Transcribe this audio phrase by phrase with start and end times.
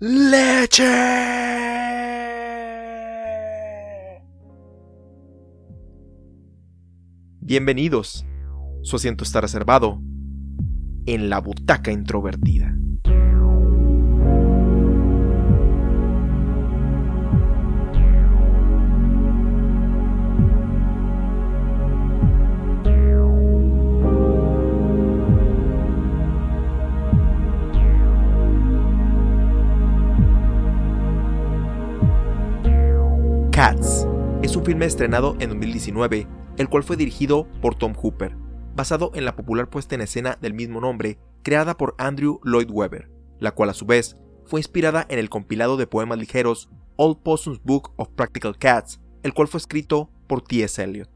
[0.00, 0.84] leche.
[7.40, 8.24] Bienvenidos.
[8.82, 10.00] Su asiento está reservado
[11.06, 12.77] en la butaca introvertida.
[34.42, 38.34] Es un filme estrenado en 2019, el cual fue dirigido por Tom Hooper,
[38.74, 43.10] basado en la popular puesta en escena del mismo nombre, creada por Andrew Lloyd Webber,
[43.40, 47.60] la cual a su vez fue inspirada en el compilado de poemas ligeros Old Possum's
[47.62, 50.82] Book of Practical Cats, el cual fue escrito por T.S.
[50.82, 51.10] Eliot.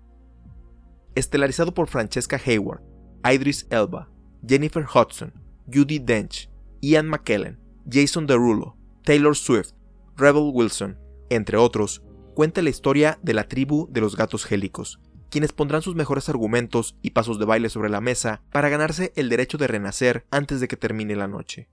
[1.14, 2.82] Estelarizado por Francesca Hayward,
[3.24, 4.10] Idris Elba,
[4.46, 5.32] Jennifer Hudson,
[5.72, 6.50] Judy Dench,
[6.82, 7.58] Ian McKellen,
[7.90, 9.72] Jason Derulo, Taylor Swift,
[10.16, 10.98] Rebel Wilson,
[11.30, 12.02] entre otros,
[12.34, 16.96] cuenta la historia de la tribu de los gatos gélicos, quienes pondrán sus mejores argumentos
[17.02, 20.68] y pasos de baile sobre la mesa para ganarse el derecho de renacer antes de
[20.68, 21.68] que termine la noche.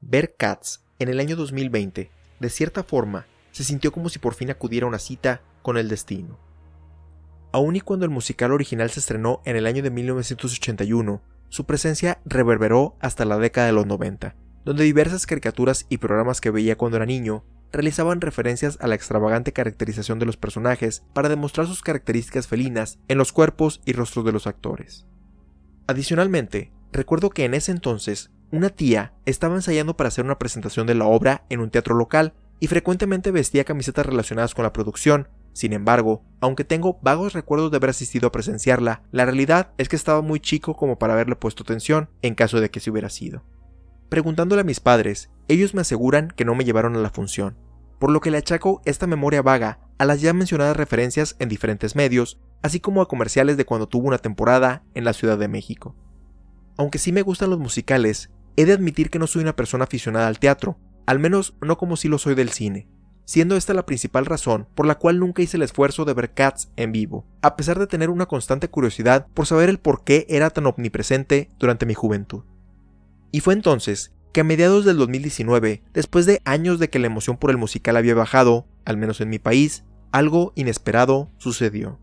[0.00, 4.50] Ver Cats en el año 2020, de cierta forma, se sintió como si por fin
[4.50, 6.38] acudiera a una cita con el destino.
[7.52, 12.20] Aun y cuando el musical original se estrenó en el año de 1981, su presencia
[12.24, 16.96] reverberó hasta la década de los 90, donde diversas caricaturas y programas que veía cuando
[16.96, 22.46] era niño realizaban referencias a la extravagante caracterización de los personajes para demostrar sus características
[22.46, 25.06] felinas en los cuerpos y rostros de los actores.
[25.86, 30.94] Adicionalmente, recuerdo que en ese entonces, una tía estaba ensayando para hacer una presentación de
[30.94, 35.28] la obra en un teatro local y frecuentemente vestía camisetas relacionadas con la producción.
[35.52, 39.96] Sin embargo, aunque tengo vagos recuerdos de haber asistido a presenciarla, la realidad es que
[39.96, 43.42] estaba muy chico como para haberle puesto atención en caso de que se hubiera sido.
[44.08, 47.56] Preguntándole a mis padres, ellos me aseguran que no me llevaron a la función,
[47.98, 51.96] por lo que le achaco esta memoria vaga a las ya mencionadas referencias en diferentes
[51.96, 55.96] medios, así como a comerciales de cuando tuvo una temporada en la Ciudad de México.
[56.76, 60.28] Aunque sí me gustan los musicales, he de admitir que no soy una persona aficionada
[60.28, 62.88] al teatro, al menos no como si lo soy del cine,
[63.24, 66.70] siendo esta la principal razón por la cual nunca hice el esfuerzo de ver Cats
[66.76, 70.50] en vivo, a pesar de tener una constante curiosidad por saber el por qué era
[70.50, 72.44] tan omnipresente durante mi juventud.
[73.36, 77.36] Y fue entonces que a mediados del 2019, después de años de que la emoción
[77.36, 82.00] por el musical había bajado, al menos en mi país, algo inesperado sucedió.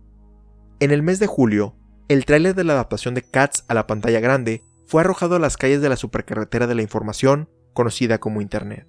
[0.80, 1.76] En el mes de julio,
[2.08, 5.58] el tráiler de la adaptación de Cats a la pantalla grande fue arrojado a las
[5.58, 8.86] calles de la supercarretera de la información, conocida como Internet.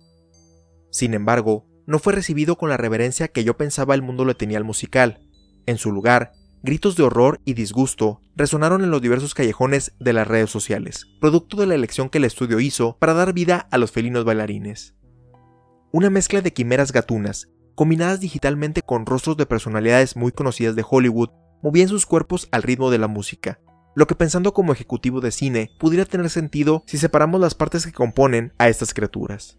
[0.90, 4.58] Sin embargo, no fue recibido con la reverencia que yo pensaba el mundo le tenía
[4.58, 5.26] al musical.
[5.64, 6.32] En su lugar,
[6.64, 11.58] gritos de horror y disgusto resonaron en los diversos callejones de las redes sociales, producto
[11.58, 14.94] de la elección que el estudio hizo para dar vida a los felinos bailarines.
[15.92, 21.28] Una mezcla de quimeras gatunas, combinadas digitalmente con rostros de personalidades muy conocidas de Hollywood,
[21.62, 23.60] movían sus cuerpos al ritmo de la música,
[23.94, 27.92] lo que pensando como ejecutivo de cine pudiera tener sentido si separamos las partes que
[27.92, 29.58] componen a estas criaturas.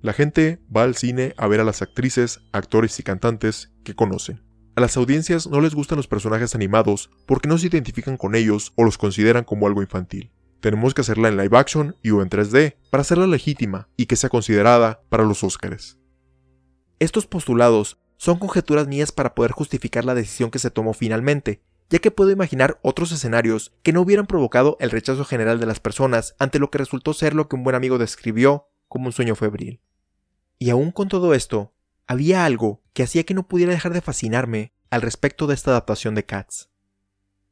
[0.00, 4.47] La gente va al cine a ver a las actrices, actores y cantantes que conocen.
[4.78, 8.72] A las audiencias no les gustan los personajes animados porque no se identifican con ellos
[8.76, 10.30] o los consideran como algo infantil.
[10.60, 14.14] Tenemos que hacerla en live action y o en 3D para hacerla legítima y que
[14.14, 15.98] sea considerada para los Oscars.
[17.00, 21.60] Estos postulados son conjeturas mías para poder justificar la decisión que se tomó finalmente,
[21.90, 25.80] ya que puedo imaginar otros escenarios que no hubieran provocado el rechazo general de las
[25.80, 29.34] personas ante lo que resultó ser lo que un buen amigo describió como un sueño
[29.34, 29.80] febril.
[30.56, 31.74] Y aún con todo esto,
[32.06, 36.16] había algo que hacía que no pudiera dejar de fascinarme al respecto de esta adaptación
[36.16, 36.68] de Cats.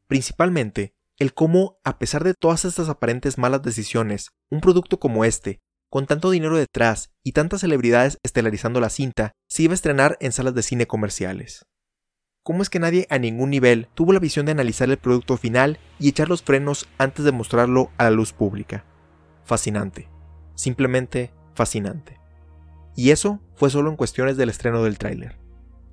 [0.09, 5.61] Principalmente, el cómo, a pesar de todas estas aparentes malas decisiones, un producto como este,
[5.89, 10.33] con tanto dinero detrás y tantas celebridades estelarizando la cinta, se iba a estrenar en
[10.33, 11.65] salas de cine comerciales.
[12.43, 15.79] ¿Cómo es que nadie a ningún nivel tuvo la visión de analizar el producto final
[16.01, 18.85] y echar los frenos antes de mostrarlo a la luz pública?
[19.45, 20.09] Fascinante.
[20.57, 22.16] Simplemente fascinante.
[22.97, 25.39] Y eso fue solo en cuestiones del estreno del tráiler.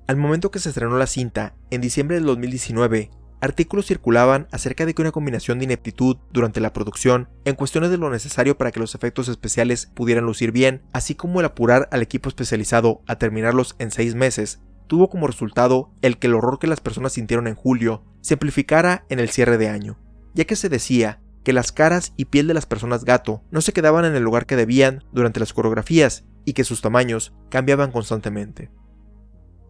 [0.06, 3.10] Al momento que se estrenó la cinta, en diciembre del 2019,
[3.40, 7.98] artículos circulaban acerca de que una combinación de ineptitud durante la producción, en cuestiones de
[7.98, 12.02] lo necesario para que los efectos especiales pudieran lucir bien, así como el apurar al
[12.02, 16.66] equipo especializado a terminarlos en seis meses, tuvo como resultado el que el horror que
[16.66, 19.98] las personas sintieron en julio se amplificara en el cierre de año,
[20.34, 23.72] ya que se decía que las caras y piel de las personas gato no se
[23.72, 28.70] quedaban en el lugar que debían durante las coreografías y que sus tamaños cambiaban constantemente.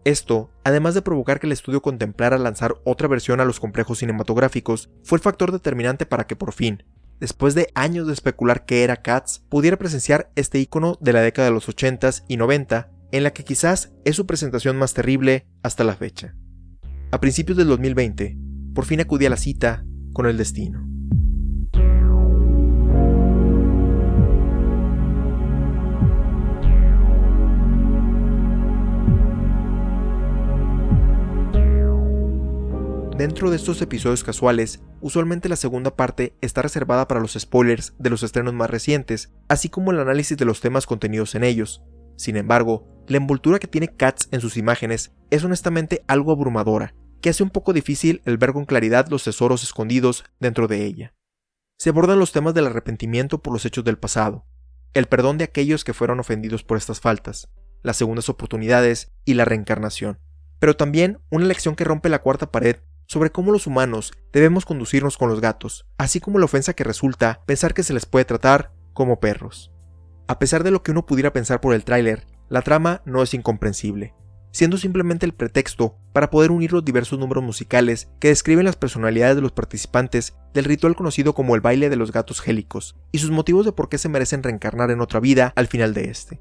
[0.05, 4.91] Esto, además de provocar que el estudio contemplara lanzar otra versión a los complejos cinematográficos,
[5.03, 6.83] fue el factor determinante para que por fin,
[7.19, 11.47] después de años de especular qué era Cats, pudiera presenciar este icono de la década
[11.47, 15.83] de los 80s y 90, en la que quizás es su presentación más terrible hasta
[15.83, 16.35] la fecha.
[17.11, 18.37] A principios del 2020,
[18.75, 20.94] por fin acudí a la cita con el destino.
[33.17, 38.09] Dentro de estos episodios casuales, usualmente la segunda parte está reservada para los spoilers de
[38.09, 41.81] los estrenos más recientes, así como el análisis de los temas contenidos en ellos.
[42.17, 47.29] Sin embargo, la envoltura que tiene Cats en sus imágenes es honestamente algo abrumadora, que
[47.29, 51.13] hace un poco difícil el ver con claridad los tesoros escondidos dentro de ella.
[51.79, 54.45] Se abordan los temas del arrepentimiento por los hechos del pasado,
[54.93, 57.47] el perdón de aquellos que fueron ofendidos por estas faltas,
[57.81, 60.19] las segundas oportunidades y la reencarnación,
[60.59, 62.75] pero también una lección que rompe la cuarta pared
[63.07, 67.41] sobre cómo los humanos debemos conducirnos con los gatos, así como la ofensa que resulta
[67.45, 69.71] pensar que se les puede tratar como perros.
[70.27, 73.33] A pesar de lo que uno pudiera pensar por el tráiler, la trama no es
[73.33, 74.13] incomprensible,
[74.51, 79.35] siendo simplemente el pretexto para poder unir los diversos números musicales que describen las personalidades
[79.35, 83.31] de los participantes del ritual conocido como el baile de los gatos gélicos, y sus
[83.31, 86.39] motivos de por qué se merecen reencarnar en otra vida al final de este.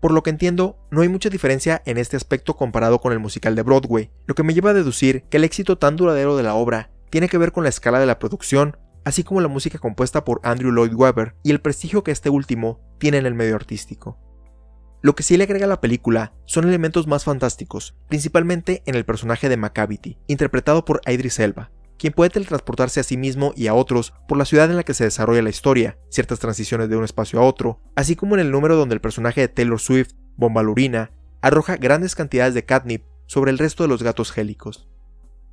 [0.00, 3.54] Por lo que entiendo, no hay mucha diferencia en este aspecto comparado con el musical
[3.54, 6.54] de Broadway, lo que me lleva a deducir que el éxito tan duradero de la
[6.54, 10.24] obra tiene que ver con la escala de la producción, así como la música compuesta
[10.24, 14.18] por Andrew Lloyd Webber y el prestigio que este último tiene en el medio artístico.
[15.00, 19.04] Lo que sí le agrega a la película son elementos más fantásticos, principalmente en el
[19.04, 23.74] personaje de Macavity, interpretado por Idris Elba, quien puede teletransportarse a sí mismo y a
[23.74, 27.04] otros por la ciudad en la que se desarrolla la historia, ciertas transiciones de un
[27.04, 31.12] espacio a otro, así como en el número donde el personaje de Taylor Swift, Bombalurina,
[31.40, 34.88] arroja grandes cantidades de catnip sobre el resto de los gatos gélicos.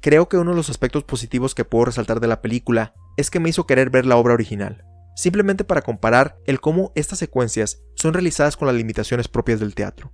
[0.01, 3.39] Creo que uno de los aspectos positivos que puedo resaltar de la película es que
[3.39, 4.83] me hizo querer ver la obra original,
[5.15, 10.11] simplemente para comparar el cómo estas secuencias son realizadas con las limitaciones propias del teatro.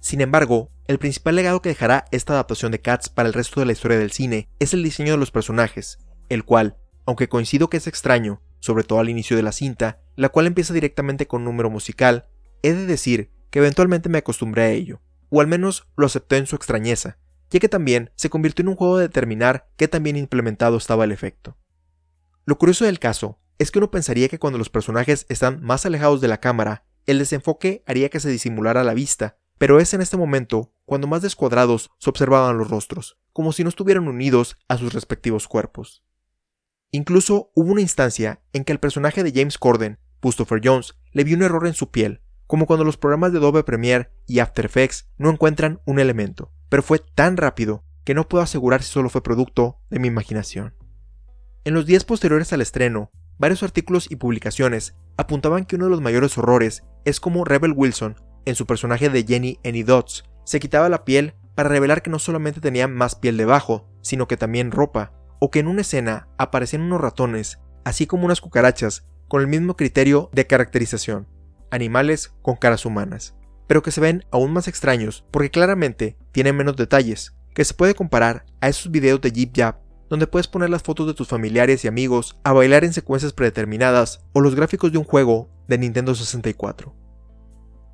[0.00, 3.66] Sin embargo, el principal legado que dejará esta adaptación de Cats para el resto de
[3.66, 5.98] la historia del cine es el diseño de los personajes,
[6.28, 6.76] el cual,
[7.06, 10.74] aunque coincido que es extraño, sobre todo al inicio de la cinta, la cual empieza
[10.74, 12.26] directamente con un número musical,
[12.62, 15.00] he de decir que eventualmente me acostumbré a ello,
[15.30, 17.18] o al menos lo acepté en su extrañeza,
[17.50, 21.04] ya que también se convirtió en un juego de determinar qué tan bien implementado estaba
[21.04, 21.56] el efecto.
[22.44, 26.20] Lo curioso del caso es que uno pensaría que cuando los personajes están más alejados
[26.20, 30.16] de la cámara, el desenfoque haría que se disimulara la vista, pero es en este
[30.16, 34.92] momento cuando más descuadrados se observaban los rostros, como si no estuvieran unidos a sus
[34.92, 36.02] respectivos cuerpos.
[36.90, 41.36] Incluso hubo una instancia en que el personaje de James Corden, Christopher Jones, le vio
[41.36, 45.08] un error en su piel, como cuando los programas de Adobe Premiere y After Effects
[45.16, 49.22] no encuentran un elemento, pero fue tan rápido que no puedo asegurar si solo fue
[49.22, 50.74] producto de mi imaginación.
[51.62, 56.00] En los días posteriores al estreno, varios artículos y publicaciones apuntaban que uno de los
[56.00, 60.88] mayores horrores es como Rebel Wilson en su personaje de Jenny Any Dots, se quitaba
[60.88, 65.12] la piel para revelar que no solamente tenía más piel debajo, sino que también ropa,
[65.40, 69.76] o que en una escena aparecían unos ratones, así como unas cucarachas, con el mismo
[69.76, 71.26] criterio de caracterización,
[71.70, 73.34] animales con caras humanas,
[73.66, 77.94] pero que se ven aún más extraños porque claramente tienen menos detalles, que se puede
[77.94, 81.86] comparar a esos videos de Jeep Jab donde puedes poner las fotos de tus familiares
[81.86, 86.14] y amigos a bailar en secuencias predeterminadas o los gráficos de un juego de Nintendo
[86.14, 86.94] 64.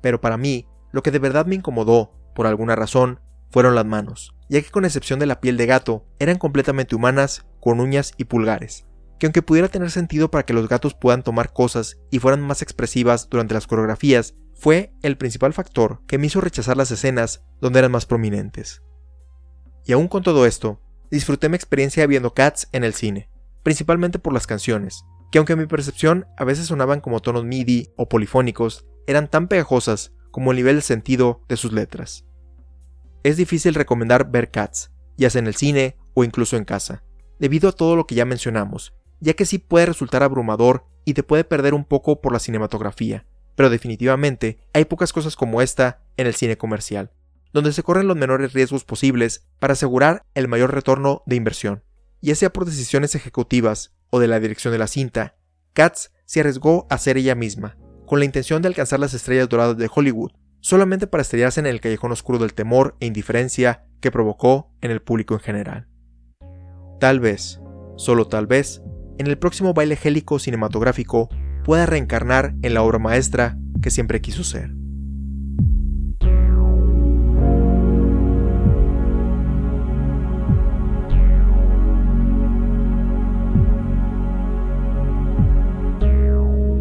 [0.01, 3.19] Pero para mí, lo que de verdad me incomodó, por alguna razón,
[3.51, 7.45] fueron las manos, ya que con excepción de la piel de gato, eran completamente humanas,
[7.59, 8.85] con uñas y pulgares,
[9.19, 12.61] que aunque pudiera tener sentido para que los gatos puedan tomar cosas y fueran más
[12.61, 17.79] expresivas durante las coreografías, fue el principal factor que me hizo rechazar las escenas donde
[17.79, 18.83] eran más prominentes.
[19.85, 23.29] Y aún con todo esto, disfruté mi experiencia viendo Cats en el cine,
[23.63, 27.89] principalmente por las canciones, que aunque en mi percepción a veces sonaban como tonos MIDI
[27.95, 32.25] o polifónicos, eran tan pegajosas como el nivel de sentido de sus letras.
[33.23, 37.03] Es difícil recomendar ver Cats, ya sea en el cine o incluso en casa,
[37.39, 41.23] debido a todo lo que ya mencionamos, ya que sí puede resultar abrumador y te
[41.23, 43.25] puede perder un poco por la cinematografía,
[43.55, 47.11] pero definitivamente hay pocas cosas como esta en el cine comercial,
[47.51, 51.83] donde se corren los menores riesgos posibles para asegurar el mayor retorno de inversión,
[52.21, 55.35] ya sea por decisiones ejecutivas o de la dirección de la cinta,
[55.73, 57.77] Cats se arriesgó a ser ella misma,
[58.09, 61.79] con la intención de alcanzar las estrellas doradas de Hollywood, solamente para estrellarse en el
[61.79, 65.87] callejón oscuro del temor e indiferencia que provocó en el público en general.
[66.99, 67.61] Tal vez,
[67.97, 68.81] solo tal vez,
[69.19, 71.29] en el próximo baile gélico cinematográfico
[71.63, 74.71] pueda reencarnar en la obra maestra que siempre quiso ser.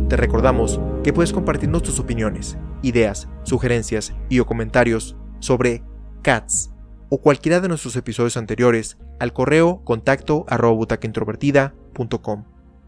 [0.08, 5.82] Te recordamos que puedes compartirnos tus opiniones, ideas, sugerencias y o comentarios sobre
[6.20, 6.70] Cats
[7.08, 10.86] o cualquiera de nuestros episodios anteriores al correo contacto arroba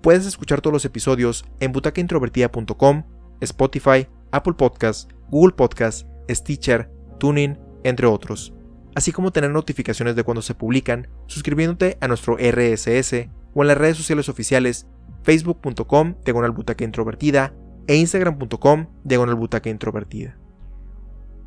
[0.02, 3.04] Puedes escuchar todos los episodios en butacaintrovertida.com,
[3.40, 8.52] Spotify, Apple Podcasts, Google Podcasts, Stitcher, Tuning, entre otros.
[8.94, 13.78] Así como tener notificaciones de cuando se publican, suscribiéndote a nuestro RSS o en las
[13.78, 14.86] redes sociales oficiales
[15.22, 17.54] facebook.com diagonal introvertida
[17.90, 20.38] e instagram.com diagonal butaca introvertida.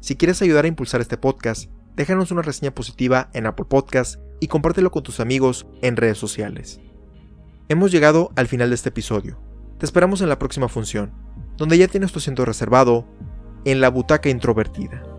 [0.01, 4.47] Si quieres ayudar a impulsar este podcast, déjanos una reseña positiva en Apple Podcasts y
[4.47, 6.81] compártelo con tus amigos en redes sociales.
[7.69, 9.39] Hemos llegado al final de este episodio.
[9.77, 11.13] Te esperamos en la próxima función,
[11.55, 13.07] donde ya tienes tu asiento reservado
[13.63, 15.12] en la butaca introvertida.